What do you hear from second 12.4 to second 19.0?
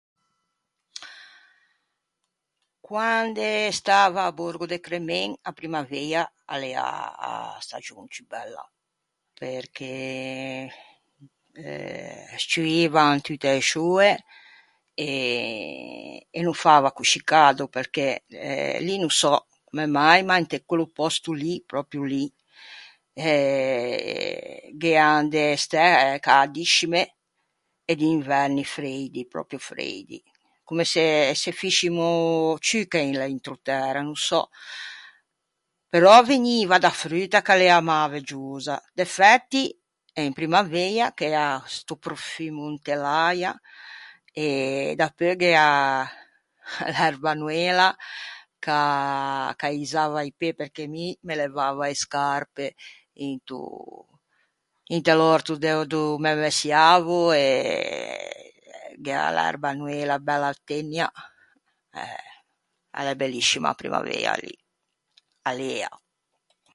sccioivan tutte e scioe, e no fava coscì cado, perché, lì